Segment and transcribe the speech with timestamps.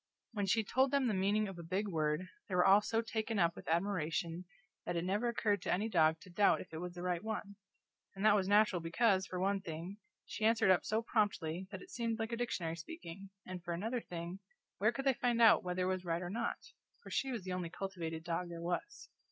[0.31, 3.55] When she told the meaning of a big word they were all so taken up
[3.55, 4.45] with admiration
[4.83, 7.55] that it never occurred to any dog to doubt if it was the right one;
[8.15, 11.91] and that was natural, because, for one thing, she answered up so promptly that it
[11.91, 14.39] seemed like a dictionary speaking, and for another thing,
[14.79, 16.57] where could they find out whether it was right or not?
[17.03, 19.09] for she was the only cultivated dog there was.